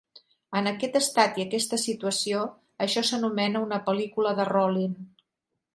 En 0.59 0.69
aquest 0.69 0.95
estat 0.99 1.37
i 1.41 1.43
aquesta 1.43 1.79
situació, 1.83 2.41
això 2.87 3.05
s'anomena 3.11 3.65
una 3.69 3.81
"pel·lícula 3.91 4.35
de 4.41 4.53
Rollin". 4.53 4.99